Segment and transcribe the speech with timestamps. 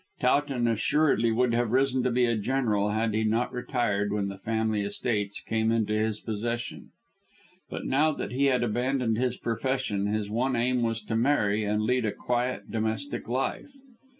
[0.19, 4.37] Towton assuredly would have risen to be a general had he not retired when the
[4.39, 6.89] family estates came into his possession.
[7.69, 11.83] But now that he had abandoned his profession his one aim was to marry and
[11.83, 13.73] lead a quiet domestic life.